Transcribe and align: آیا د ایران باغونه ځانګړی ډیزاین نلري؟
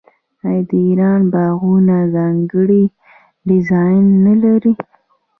آیا 0.45 0.61
د 0.69 0.71
ایران 0.87 1.21
باغونه 1.33 1.97
ځانګړی 2.15 2.83
ډیزاین 3.49 4.05
نلري؟ 4.25 4.73